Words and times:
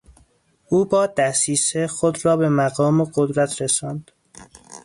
او 0.69 0.85
با 0.85 1.05
دسیسه 1.07 1.87
خود 1.87 2.25
را 2.25 2.37
به 2.37 2.49
مقام 2.49 3.01
و 3.01 3.05
قدرت 3.15 3.61
رساند. 3.61 4.11